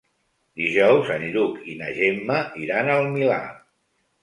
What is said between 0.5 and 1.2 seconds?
Dijous